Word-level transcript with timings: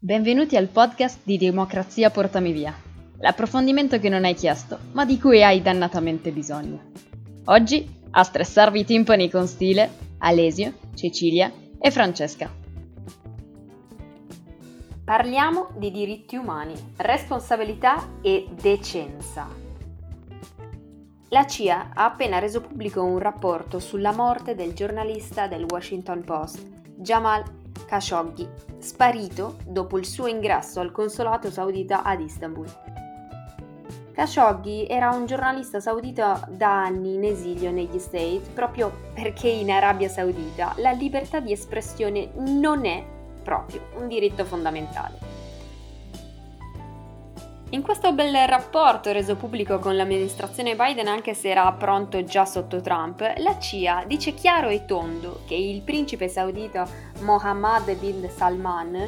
Benvenuti 0.00 0.56
al 0.56 0.68
podcast 0.68 1.22
di 1.24 1.36
Democrazia 1.38 2.10
Portami 2.10 2.52
Via, 2.52 2.72
l'approfondimento 3.18 3.98
che 3.98 4.08
non 4.08 4.24
hai 4.24 4.34
chiesto, 4.34 4.78
ma 4.92 5.04
di 5.04 5.18
cui 5.18 5.42
hai 5.42 5.60
dannatamente 5.60 6.30
bisogno. 6.30 6.92
Oggi, 7.46 7.84
a 8.12 8.22
stressarvi 8.22 8.78
i 8.78 8.84
timpani 8.84 9.28
con 9.28 9.48
stile, 9.48 9.90
Alesio, 10.18 10.72
Cecilia 10.94 11.52
e 11.80 11.90
Francesca. 11.90 12.48
Parliamo 15.02 15.70
di 15.76 15.90
diritti 15.90 16.36
umani, 16.36 16.74
responsabilità 16.98 18.20
e 18.22 18.46
decenza. 18.52 19.48
La 21.30 21.44
CIA 21.44 21.90
ha 21.92 22.04
appena 22.04 22.38
reso 22.38 22.60
pubblico 22.60 23.02
un 23.02 23.18
rapporto 23.18 23.80
sulla 23.80 24.12
morte 24.12 24.54
del 24.54 24.74
giornalista 24.74 25.48
del 25.48 25.66
Washington 25.68 26.22
Post, 26.22 26.64
Jamal 26.94 27.42
Khashoggi, 27.84 28.46
sparito 28.88 29.56
dopo 29.66 29.98
il 29.98 30.06
suo 30.06 30.28
ingresso 30.28 30.80
al 30.80 30.92
consolato 30.92 31.50
saudita 31.50 32.02
ad 32.02 32.22
Istanbul. 32.22 32.66
Khashoggi 34.14 34.86
era 34.88 35.10
un 35.10 35.26
giornalista 35.26 35.78
saudita 35.78 36.48
da 36.50 36.84
anni 36.84 37.14
in 37.14 37.24
esilio 37.24 37.70
negli 37.70 37.98
States 37.98 38.48
proprio 38.48 38.90
perché 39.12 39.48
in 39.48 39.70
Arabia 39.70 40.08
Saudita 40.08 40.72
la 40.78 40.92
libertà 40.92 41.38
di 41.38 41.52
espressione 41.52 42.30
non 42.36 42.86
è 42.86 43.04
proprio 43.42 43.82
un 43.98 44.08
diritto 44.08 44.46
fondamentale. 44.46 45.27
In 47.70 47.82
questo 47.82 48.14
bel 48.14 48.34
rapporto 48.46 49.12
reso 49.12 49.36
pubblico 49.36 49.78
con 49.78 49.94
l'amministrazione 49.94 50.74
Biden, 50.74 51.06
anche 51.06 51.34
se 51.34 51.50
era 51.50 51.70
pronto 51.72 52.24
già 52.24 52.46
sotto 52.46 52.80
Trump, 52.80 53.20
la 53.36 53.58
CIA 53.58 54.04
dice 54.06 54.32
chiaro 54.32 54.70
e 54.70 54.86
tondo 54.86 55.42
che 55.46 55.54
il 55.54 55.82
principe 55.82 56.28
saudita 56.28 56.88
Mohammed 57.20 57.98
bin 57.98 58.26
Salman, 58.34 59.06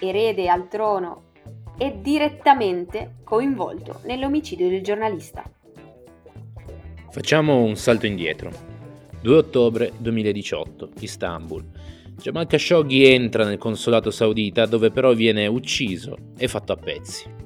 erede 0.00 0.48
al 0.48 0.66
trono, 0.66 1.30
è 1.78 1.92
direttamente 1.92 3.18
coinvolto 3.22 4.00
nell'omicidio 4.02 4.68
del 4.68 4.82
giornalista. 4.82 5.48
Facciamo 7.08 7.62
un 7.62 7.76
salto 7.76 8.06
indietro. 8.06 8.50
2 9.20 9.36
ottobre 9.36 9.92
2018, 9.96 10.88
Istanbul. 10.98 11.64
Jamal 12.16 12.48
Khashoggi 12.48 13.04
entra 13.04 13.44
nel 13.44 13.58
consolato 13.58 14.10
saudita 14.10 14.66
dove 14.66 14.90
però 14.90 15.12
viene 15.12 15.46
ucciso 15.46 16.16
e 16.36 16.48
fatto 16.48 16.72
a 16.72 16.76
pezzi. 16.76 17.41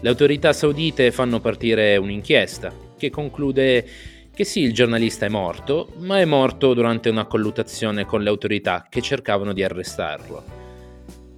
Le 0.00 0.08
autorità 0.08 0.52
saudite 0.52 1.10
fanno 1.10 1.40
partire 1.40 1.96
un'inchiesta 1.96 2.72
che 2.96 3.10
conclude 3.10 3.84
che 4.32 4.44
sì, 4.44 4.60
il 4.60 4.72
giornalista 4.72 5.26
è 5.26 5.28
morto, 5.28 5.92
ma 5.98 6.20
è 6.20 6.24
morto 6.24 6.72
durante 6.72 7.08
una 7.08 7.24
colluttazione 7.24 8.04
con 8.04 8.22
le 8.22 8.28
autorità 8.28 8.86
che 8.88 9.02
cercavano 9.02 9.52
di 9.52 9.64
arrestarlo. 9.64 10.44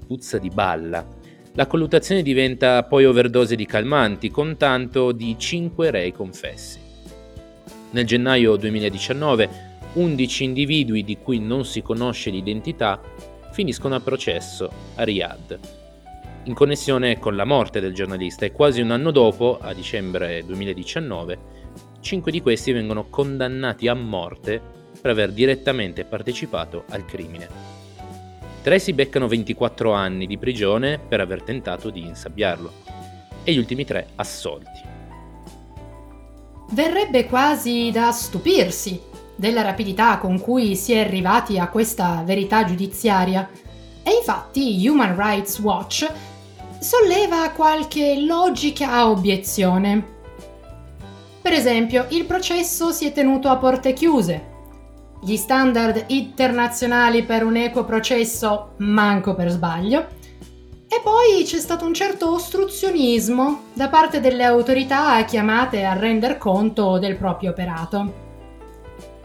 Puzza 0.07 0.37
di 0.37 0.51
balla. 0.51 1.07
La 1.55 1.67
colluttazione 1.67 2.21
diventa 2.21 2.83
poi 2.83 3.07
overdose 3.07 3.57
di 3.57 3.65
calmanti, 3.65 4.31
con 4.31 4.59
tanto 4.59 5.13
di 5.13 5.35
5 5.39 5.91
rei 5.91 6.13
confessi. 6.13 6.79
Nel 7.93 8.05
gennaio 8.05 8.57
2019, 8.57 9.49
11 9.95 10.45
individui 10.45 11.03
di 11.03 11.17
cui 11.17 11.39
non 11.39 11.65
si 11.65 11.81
conosce 11.81 12.29
l'identità 12.29 13.01
finiscono 13.53 13.95
a 13.95 14.01
processo 14.01 14.71
a 14.97 15.03
Riyadh 15.03 15.80
in 16.45 16.55
connessione 16.55 17.19
con 17.19 17.37
la 17.37 17.45
morte 17.45 17.81
del 17.81 17.93
giornalista 17.93 18.47
e 18.47 18.53
quasi 18.53 18.81
un 18.81 18.91
anno 18.91 19.11
dopo, 19.11 19.59
a 19.61 19.75
dicembre 19.75 20.43
2019, 20.45 21.39
cinque 22.01 22.33
di 22.33 22.41
questi 22.41 22.73
vengono 22.73 23.09
condannati 23.11 23.89
a 23.89 23.95
morte 23.95 24.61
per 25.01 25.11
aver 25.11 25.33
direttamente 25.33 26.05
partecipato 26.05 26.85
al 26.91 27.05
crimine. 27.05 27.49
Tre 28.63 28.79
si 28.79 28.93
beccano 28.93 29.27
24 29.27 29.93
anni 29.93 30.27
di 30.27 30.39
prigione 30.39 30.99
per 30.99 31.21
aver 31.21 31.43
tentato 31.43 31.91
di 31.91 32.01
insabbiarlo 32.01 32.73
e 33.45 33.53
gli 33.53 33.59
ultimi 33.59 33.85
tre 33.85 34.09
assolti. 34.17 34.89
Verrebbe 36.73 37.27
quasi 37.27 37.91
da 37.91 38.13
stupirsi 38.13 39.01
della 39.35 39.63
rapidità 39.63 40.19
con 40.19 40.39
cui 40.39 40.77
si 40.77 40.93
è 40.93 41.01
arrivati 41.01 41.59
a 41.59 41.69
questa 41.69 42.23
verità 42.25 42.65
giudiziaria. 42.65 43.49
E 44.03 44.11
infatti 44.13 44.87
Human 44.87 45.17
Rights 45.17 45.59
Watch 45.59 46.07
solleva 46.81 47.51
qualche 47.51 48.23
logica 48.23 49.07
obiezione. 49.07 50.19
Per 51.43 51.53
esempio, 51.53 52.07
il 52.09 52.25
processo 52.25 52.91
si 52.91 53.07
è 53.07 53.13
tenuto 53.13 53.49
a 53.49 53.59
porte 53.59 53.93
chiuse. 53.93 54.49
Gli 55.23 55.37
standard 55.37 56.05
internazionali 56.09 57.23
per 57.23 57.45
un 57.45 57.57
equo 57.57 57.85
processo 57.85 58.73
manco 58.79 59.35
per 59.35 59.51
sbaglio. 59.51 60.19
E 60.89 61.01
poi 61.05 61.45
c'è 61.45 61.59
stato 61.59 61.85
un 61.85 61.93
certo 61.93 62.33
ostruzionismo 62.33 63.65
da 63.75 63.89
parte 63.89 64.21
delle 64.21 64.45
autorità 64.45 65.23
chiamate 65.25 65.85
a 65.85 65.93
render 65.93 66.39
conto 66.39 66.99
del 66.99 67.17
proprio 67.17 67.51
operato. 67.51 68.29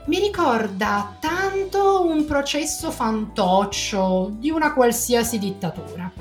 Mi 0.08 0.20
ricorda 0.20 1.16
tanto 1.20 2.06
un 2.06 2.26
processo 2.26 2.92
fantoccio 2.92 4.30
di 4.38 4.52
una 4.52 4.74
qualsiasi 4.74 5.40
dittatura. 5.40 6.12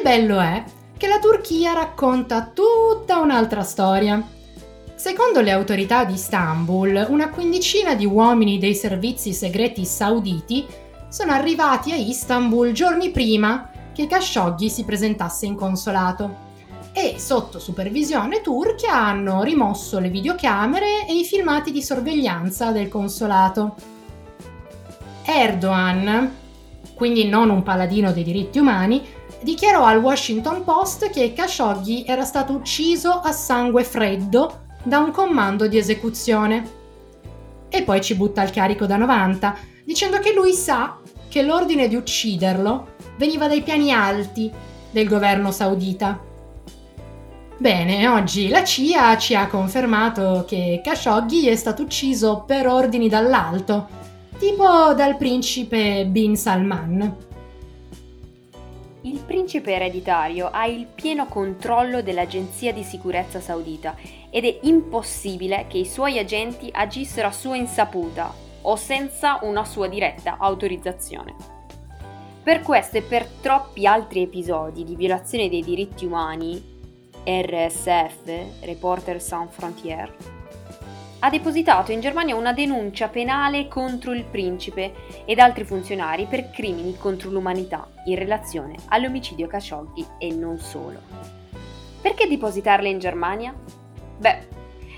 Il 0.00 0.06
bello 0.06 0.40
è 0.40 0.64
che 0.96 1.06
la 1.06 1.18
Turchia 1.18 1.74
racconta 1.74 2.50
tutta 2.54 3.18
un'altra 3.18 3.62
storia. 3.62 4.26
Secondo 4.94 5.42
le 5.42 5.50
autorità 5.50 6.06
di 6.06 6.14
Istanbul, 6.14 7.04
una 7.10 7.28
quindicina 7.28 7.94
di 7.94 8.06
uomini 8.06 8.58
dei 8.58 8.74
servizi 8.74 9.34
segreti 9.34 9.84
sauditi 9.84 10.66
sono 11.10 11.32
arrivati 11.32 11.92
a 11.92 11.96
Istanbul 11.96 12.72
giorni 12.72 13.10
prima 13.10 13.70
che 13.92 14.06
Khashoggi 14.06 14.70
si 14.70 14.84
presentasse 14.84 15.44
in 15.44 15.54
consolato 15.54 16.48
e 16.94 17.16
sotto 17.18 17.58
supervisione 17.58 18.40
turca 18.40 18.94
hanno 18.94 19.42
rimosso 19.42 19.98
le 19.98 20.08
videocamere 20.08 21.06
e 21.06 21.14
i 21.14 21.24
filmati 21.24 21.72
di 21.72 21.82
sorveglianza 21.82 22.72
del 22.72 22.88
consolato. 22.88 23.74
Erdogan, 25.26 26.36
quindi 26.94 27.28
non 27.28 27.50
un 27.50 27.62
paladino 27.62 28.12
dei 28.12 28.24
diritti 28.24 28.58
umani, 28.58 29.18
dichiarò 29.42 29.84
al 29.84 29.98
Washington 29.98 30.64
Post 30.64 31.10
che 31.10 31.32
Khashoggi 31.32 32.04
era 32.06 32.24
stato 32.24 32.52
ucciso 32.52 33.10
a 33.10 33.32
sangue 33.32 33.84
freddo 33.84 34.66
da 34.82 34.98
un 34.98 35.10
comando 35.10 35.66
di 35.66 35.78
esecuzione. 35.78 36.78
E 37.68 37.82
poi 37.82 38.00
ci 38.00 38.14
butta 38.14 38.42
il 38.42 38.50
carico 38.50 38.86
da 38.86 38.96
90, 38.96 39.56
dicendo 39.84 40.18
che 40.18 40.32
lui 40.32 40.52
sa 40.52 40.98
che 41.28 41.42
l'ordine 41.42 41.88
di 41.88 41.94
ucciderlo 41.94 42.94
veniva 43.16 43.46
dai 43.46 43.62
piani 43.62 43.92
alti 43.92 44.50
del 44.90 45.08
governo 45.08 45.50
saudita. 45.50 46.18
Bene, 47.58 48.08
oggi 48.08 48.48
la 48.48 48.64
CIA 48.64 49.18
ci 49.18 49.34
ha 49.34 49.46
confermato 49.46 50.44
che 50.48 50.80
Khashoggi 50.82 51.46
è 51.46 51.56
stato 51.56 51.82
ucciso 51.82 52.44
per 52.46 52.66
ordini 52.66 53.08
dall'alto, 53.08 53.86
tipo 54.38 54.94
dal 54.94 55.16
principe 55.18 56.06
Bin 56.06 56.36
Salman. 56.36 57.28
Il 59.02 59.22
principe 59.24 59.72
ereditario 59.72 60.50
ha 60.52 60.66
il 60.66 60.86
pieno 60.86 61.26
controllo 61.26 62.02
dell'agenzia 62.02 62.70
di 62.72 62.82
sicurezza 62.82 63.40
saudita 63.40 63.96
ed 64.28 64.44
è 64.44 64.58
impossibile 64.62 65.64
che 65.68 65.78
i 65.78 65.86
suoi 65.86 66.18
agenti 66.18 66.68
agissero 66.70 67.28
a 67.28 67.32
sua 67.32 67.56
insaputa 67.56 68.30
o 68.62 68.76
senza 68.76 69.38
una 69.42 69.64
sua 69.64 69.88
diretta 69.88 70.36
autorizzazione. 70.38 71.34
Per 72.42 72.60
questo 72.60 72.98
e 72.98 73.02
per 73.02 73.24
troppi 73.24 73.86
altri 73.86 74.22
episodi 74.22 74.84
di 74.84 74.96
violazione 74.96 75.48
dei 75.48 75.62
diritti 75.62 76.04
umani, 76.04 76.62
RSF, 77.24 78.62
Reporter 78.62 79.20
Sans 79.20 79.50
Frontières, 79.50 80.12
ha 81.20 81.30
depositato 81.30 81.92
in 81.92 82.00
Germania 82.00 82.34
una 82.34 82.52
denuncia 82.52 83.08
penale 83.08 83.68
contro 83.68 84.12
il 84.12 84.24
principe 84.24 84.92
ed 85.26 85.38
altri 85.38 85.64
funzionari 85.64 86.26
per 86.26 86.50
crimini 86.50 86.96
contro 86.96 87.30
l'umanità 87.30 87.88
in 88.06 88.16
relazione 88.16 88.76
all'omicidio 88.88 89.46
Khashoggi 89.46 90.04
e 90.18 90.32
non 90.32 90.58
solo. 90.58 91.00
Perché 92.00 92.26
depositarle 92.26 92.88
in 92.88 92.98
Germania? 92.98 93.54
Beh, 94.18 94.48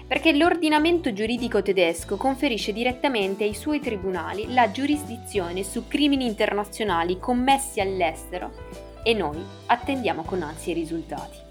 perché 0.07 0.33
l'ordinamento 0.33 1.13
giuridico 1.13 1.61
tedesco 1.61 2.17
conferisce 2.17 2.73
direttamente 2.73 3.43
ai 3.43 3.55
suoi 3.55 3.81
tribunali 3.81 4.53
la 4.53 4.71
giurisdizione 4.71 5.65
su 5.65 5.89
crimini 5.89 6.27
internazionali 6.27 7.19
commessi 7.19 7.81
all'estero 7.81 8.53
e 9.03 9.13
noi 9.15 9.43
attendiamo 9.67 10.23
con 10.23 10.43
ansia 10.43 10.73
i 10.73 10.77
risultati. 10.77 11.51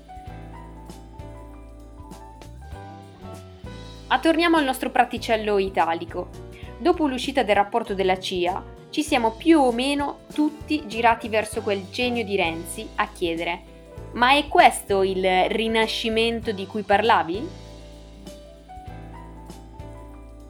Ma 4.12 4.19
torniamo 4.19 4.58
al 4.58 4.63
nostro 4.63 4.92
praticello 4.92 5.58
italico. 5.58 6.30
Dopo 6.78 7.08
l'uscita 7.08 7.42
del 7.42 7.56
rapporto 7.56 7.96
della 7.96 8.19
CIA, 8.19 8.63
ci 8.92 9.02
siamo 9.02 9.31
più 9.31 9.60
o 9.60 9.72
meno 9.72 10.19
tutti 10.34 10.84
girati 10.86 11.30
verso 11.30 11.62
quel 11.62 11.86
genio 11.90 12.24
di 12.24 12.36
Renzi 12.36 12.88
a 12.96 13.08
chiedere 13.08 13.72
ma 14.13 14.36
è 14.36 14.48
questo 14.48 15.04
il 15.04 15.25
rinascimento 15.48 16.52
di 16.52 16.66
cui 16.66 16.84
parlavi? 16.84 17.48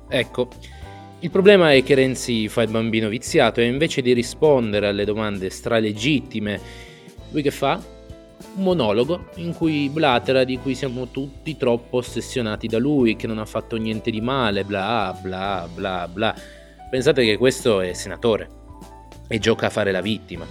Ecco, 0.09 0.47
il 1.19 1.29
problema 1.29 1.71
è 1.71 1.83
che 1.83 1.93
Renzi 1.93 2.47
fa 2.47 2.63
il 2.63 2.71
bambino 2.71 3.07
viziato 3.07 3.61
e 3.61 3.65
invece 3.65 4.01
di 4.01 4.13
rispondere 4.13 4.87
alle 4.87 5.05
domande 5.05 5.49
stralegittime, 5.49 6.59
lui 7.29 7.41
che 7.43 7.51
fa? 7.51 7.79
Un 8.55 8.63
monologo 8.63 9.29
in 9.35 9.53
cui 9.53 9.89
blatera 9.89 10.43
di 10.43 10.57
cui 10.57 10.75
siamo 10.75 11.07
tutti 11.07 11.57
troppo 11.57 11.97
ossessionati 11.97 12.67
da 12.67 12.77
lui, 12.77 13.15
che 13.15 13.27
non 13.27 13.37
ha 13.37 13.45
fatto 13.45 13.75
niente 13.77 14.11
di 14.11 14.21
male, 14.21 14.63
bla 14.63 15.17
bla 15.21 15.67
bla 15.73 16.07
bla. 16.07 16.35
Pensate 16.89 17.23
che 17.23 17.37
questo 17.37 17.81
è 17.81 17.93
senatore 17.93 18.49
e 19.27 19.39
gioca 19.39 19.67
a 19.67 19.69
fare 19.69 19.91
la 19.91 20.01
vittima. 20.01 20.45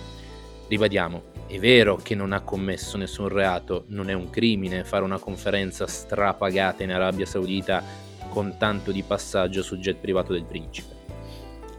Ribadiamo, 0.69 1.23
è 1.47 1.59
vero 1.59 1.97
che 1.97 2.15
non 2.15 2.33
ha 2.33 2.41
commesso 2.41 2.97
nessun 2.97 3.29
reato, 3.29 3.85
non 3.89 4.09
è 4.09 4.13
un 4.13 4.31
crimine 4.31 4.85
fare 4.85 5.05
una 5.05 5.19
conferenza 5.19 5.87
strapagata 5.87 6.83
in 6.83 6.93
Arabia 6.93 7.27
Saudita 7.27 7.83
con 8.29 8.55
tanto 8.57 8.93
di 8.93 9.03
passaggio 9.03 9.63
sul 9.63 9.81
jet 9.81 9.97
privato 9.97 10.33
del 10.33 10.45
principe. 10.45 10.95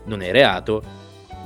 Non 0.06 0.22
è 0.22 0.31
reato, 0.31 0.84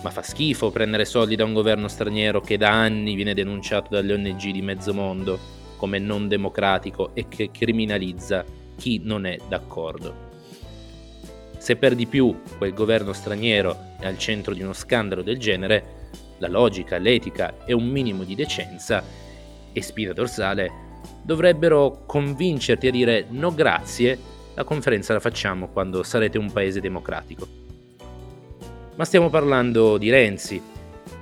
ma 0.06 0.12
fa 0.12 0.22
schifo 0.22 0.70
prendere 0.70 1.04
soldi 1.04 1.36
da 1.36 1.46
un 1.46 1.54
governo 1.54 1.88
straniero 1.88 2.40
che 2.40 2.58
da 2.58 2.70
anni 2.70 3.16
viene 3.16 3.34
denunciato 3.34 3.88
dalle 3.90 4.14
ONG 4.14 4.52
di 4.52 4.62
mezzo 4.62 4.94
mondo 4.94 5.40
come 5.78 5.98
non 5.98 6.28
democratico 6.28 7.10
e 7.16 7.28
che 7.28 7.50
criminalizza 7.50 8.46
chi 8.78 9.02
non 9.04 9.26
è 9.26 9.36
d'accordo. 9.50 10.34
Se 11.58 11.76
per 11.78 11.96
di 11.96 12.06
più 12.06 12.40
quel 12.60 12.76
governo 12.76 13.14
straniero 13.14 13.96
è 14.00 14.06
al 14.06 14.20
centro 14.20 14.54
di 14.54 14.62
uno 14.62 14.74
scandalo 14.74 15.24
del 15.24 15.40
genere, 15.40 16.12
la 16.38 16.50
logica, 16.50 17.00
l'etica 17.00 17.66
e 17.66 17.74
un 17.74 17.88
minimo 17.88 18.24
di 18.24 18.36
decenza 18.36 19.04
e 19.74 19.82
spina 19.82 20.14
dorsale 20.14 20.84
dovrebbero 21.24 22.04
convincerti 22.06 22.86
a 22.86 22.92
dire 22.92 23.26
no 23.30 23.52
grazie 23.56 24.20
la 24.54 24.64
conferenza 24.64 25.14
la 25.14 25.20
facciamo 25.20 25.70
quando 25.70 26.04
sarete 26.04 26.38
un 26.38 26.52
paese 26.52 26.80
democratico. 26.80 27.65
Ma 28.96 29.06
stiamo 29.06 29.30
parlando 29.30 29.98
di 29.98 30.10
Renzi. 30.10 30.62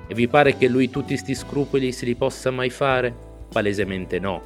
E 0.08 0.14
vi 0.14 0.28
pare 0.28 0.58
che 0.58 0.68
lui 0.68 0.90
tutti 0.90 1.18
sti 1.18 1.34
scrupoli 1.34 1.92
se 1.92 2.06
li 2.06 2.16
possa 2.16 2.52
mai 2.52 2.70
fare? 2.70 3.16
Palesemente 3.52 4.20
no. 4.20 4.42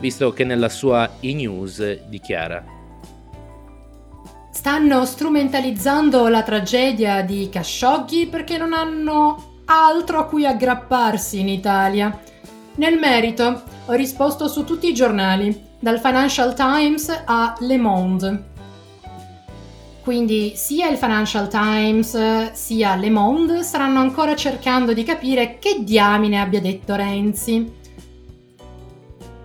Visto 0.00 0.32
che 0.32 0.44
nella 0.44 0.68
sua 0.68 1.16
e-news 1.20 2.06
dichiara 2.06 2.64
Stanno 4.50 5.04
strumentalizzando 5.04 6.26
la 6.28 6.42
tragedia 6.42 7.22
di 7.22 7.48
Khashoggi 7.50 8.26
perché 8.26 8.56
non 8.56 8.72
hanno 8.72 9.60
altro 9.66 10.18
a 10.18 10.24
cui 10.24 10.46
aggrapparsi 10.46 11.40
in 11.40 11.48
Italia. 11.48 12.18
Nel 12.76 12.98
merito, 12.98 13.62
ho 13.84 13.92
risposto 13.92 14.48
su 14.48 14.64
tutti 14.64 14.88
i 14.88 14.94
giornali 14.94 15.72
dal 15.78 16.00
Financial 16.00 16.54
Times 16.54 17.22
a 17.26 17.54
Le 17.60 17.76
Monde. 17.76 18.52
Quindi 20.04 20.52
sia 20.54 20.88
il 20.90 20.98
Financial 20.98 21.48
Times 21.48 22.52
sia 22.52 22.94
Le 22.94 23.08
Monde 23.08 23.62
staranno 23.62 24.00
ancora 24.00 24.36
cercando 24.36 24.92
di 24.92 25.02
capire 25.02 25.58
che 25.58 25.82
diamine 25.82 26.42
abbia 26.42 26.60
detto 26.60 26.94
Renzi. 26.94 27.72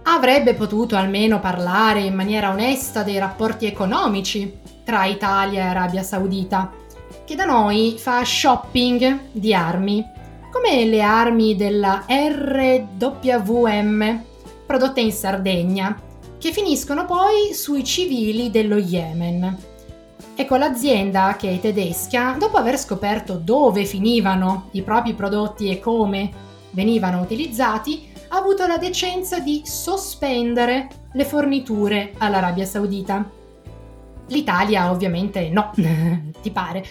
Avrebbe 0.04 0.56
potuto 0.56 0.98
almeno 0.98 1.40
parlare 1.40 2.02
in 2.02 2.14
maniera 2.14 2.50
onesta 2.50 3.04
dei 3.04 3.18
rapporti 3.18 3.68
economici 3.68 4.60
tra 4.84 5.06
Italia 5.06 5.62
e 5.62 5.68
Arabia 5.68 6.04
Saudita, 6.04 6.74
che 7.24 7.36
da 7.36 7.46
noi 7.46 7.96
fa 7.98 8.26
shopping 8.26 9.30
di 9.32 9.54
armi, 9.54 10.04
come 10.52 10.84
le 10.84 11.02
armi 11.02 11.56
della 11.56 12.04
RWM 12.06 13.02
prodotte 14.66 15.00
in 15.00 15.14
Sardegna, 15.14 15.98
che 16.38 16.52
finiscono 16.52 17.06
poi 17.06 17.54
sui 17.54 17.86
civili 17.86 18.52
dello 18.52 18.76
Yemen. 18.76 19.69
Ecco, 20.41 20.56
l'azienda, 20.56 21.36
che 21.38 21.56
è 21.56 21.59
tedesca, 21.59 22.38
dopo 22.39 22.56
aver 22.56 22.80
scoperto 22.80 23.33
dove 23.33 23.83
finivano 23.83 24.69
i 24.71 24.83
propri 24.83 25.13
prodotti 25.13 25.69
e 25.69 25.81
come 25.81 26.31
venivano 26.69 27.19
utilizzati, 27.19 28.09
ha 28.30 28.38
avuto 28.38 28.65
la 28.65 28.77
decenza 28.77 29.39
di 29.39 29.63
sospendere 29.65 30.88
le 31.12 31.25
forniture 31.25 32.13
all'Arabia 32.19 32.63
Saudita. 32.63 33.30
L'Italia 34.27 34.89
ovviamente 34.91 35.50
no, 35.50 35.74
ti 36.41 36.51
pare. 36.51 36.86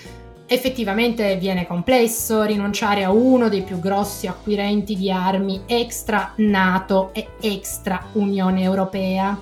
Effettivamente 0.44 1.38
viene 1.38 1.66
complesso 1.66 2.42
rinunciare 2.42 3.02
a 3.02 3.12
uno 3.12 3.48
dei 3.48 3.62
più 3.62 3.78
grossi 3.78 4.26
acquirenti 4.26 4.94
di 4.94 5.10
armi 5.10 5.62
extra 5.64 6.34
NATO 6.36 7.14
e 7.14 7.28
extra 7.40 8.08
Unione 8.12 8.60
Europea. 8.60 9.40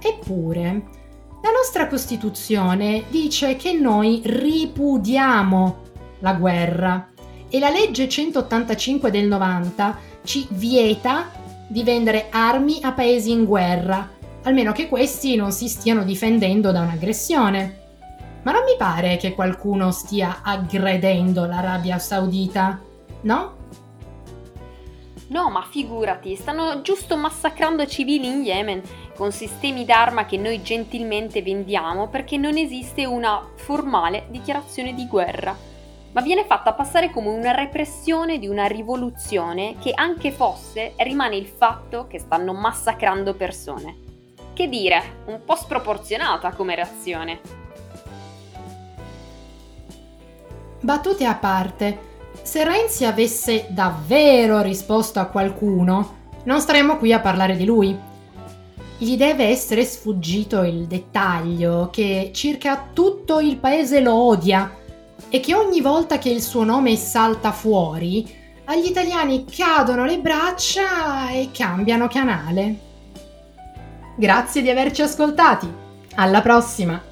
Eppure, 0.00 1.00
la 1.42 1.50
nostra 1.50 1.88
Costituzione 1.88 3.04
dice 3.08 3.56
che 3.56 3.72
noi 3.72 4.22
ripudiamo 4.24 5.80
la 6.20 6.34
guerra 6.34 7.08
e 7.48 7.58
la 7.58 7.68
legge 7.68 8.08
185 8.08 9.10
del 9.10 9.26
90 9.26 9.98
ci 10.22 10.46
vieta 10.50 11.30
di 11.66 11.82
vendere 11.82 12.28
armi 12.30 12.78
a 12.82 12.92
paesi 12.92 13.32
in 13.32 13.44
guerra, 13.44 14.08
almeno 14.44 14.70
che 14.70 14.88
questi 14.88 15.34
non 15.34 15.50
si 15.50 15.66
stiano 15.66 16.04
difendendo 16.04 16.70
da 16.70 16.82
un'aggressione. 16.82 17.80
Ma 18.42 18.52
non 18.52 18.62
mi 18.62 18.76
pare 18.78 19.16
che 19.16 19.34
qualcuno 19.34 19.90
stia 19.90 20.42
aggredendo 20.42 21.44
l'Arabia 21.46 21.98
Saudita, 21.98 22.80
no? 23.22 23.56
No, 25.32 25.48
ma 25.48 25.66
figurati, 25.68 26.36
stanno 26.36 26.82
giusto 26.82 27.16
massacrando 27.16 27.86
civili 27.86 28.26
in 28.26 28.42
Yemen 28.42 28.82
con 29.14 29.32
sistemi 29.32 29.84
d'arma 29.84 30.26
che 30.26 30.36
noi 30.36 30.62
gentilmente 30.62 31.42
vendiamo 31.42 32.08
perché 32.08 32.36
non 32.36 32.56
esiste 32.56 33.04
una 33.04 33.46
formale 33.56 34.26
dichiarazione 34.28 34.94
di 34.94 35.06
guerra, 35.06 35.56
ma 36.12 36.20
viene 36.20 36.44
fatta 36.44 36.72
passare 36.72 37.10
come 37.10 37.28
una 37.28 37.52
repressione 37.52 38.38
di 38.38 38.46
una 38.46 38.66
rivoluzione 38.66 39.76
che 39.78 39.92
anche 39.94 40.30
fosse 40.30 40.94
rimane 40.98 41.36
il 41.36 41.46
fatto 41.46 42.06
che 42.06 42.18
stanno 42.18 42.52
massacrando 42.52 43.34
persone. 43.34 43.96
Che 44.52 44.68
dire, 44.68 45.22
un 45.26 45.40
po' 45.44 45.56
sproporzionata 45.56 46.52
come 46.52 46.74
reazione. 46.74 47.40
Battute 50.80 51.24
a 51.24 51.34
parte, 51.34 52.10
se 52.42 52.64
Renzi 52.64 53.04
avesse 53.04 53.66
davvero 53.70 54.60
risposto 54.60 55.20
a 55.20 55.26
qualcuno, 55.26 56.20
non 56.44 56.60
staremmo 56.60 56.98
qui 56.98 57.12
a 57.12 57.20
parlare 57.20 57.56
di 57.56 57.64
lui. 57.64 58.10
Gli 59.02 59.16
deve 59.16 59.46
essere 59.46 59.84
sfuggito 59.84 60.62
il 60.62 60.86
dettaglio 60.86 61.88
che 61.90 62.30
circa 62.32 62.90
tutto 62.92 63.40
il 63.40 63.56
paese 63.56 63.98
lo 63.98 64.14
odia 64.14 64.76
e 65.28 65.40
che 65.40 65.56
ogni 65.56 65.80
volta 65.80 66.18
che 66.18 66.28
il 66.28 66.40
suo 66.40 66.62
nome 66.62 66.94
salta 66.94 67.50
fuori, 67.50 68.32
agli 68.66 68.86
italiani 68.86 69.44
cadono 69.44 70.04
le 70.04 70.20
braccia 70.20 71.30
e 71.30 71.50
cambiano 71.52 72.06
canale. 72.06 72.76
Grazie 74.16 74.62
di 74.62 74.70
averci 74.70 75.02
ascoltati. 75.02 75.68
Alla 76.14 76.40
prossima! 76.40 77.11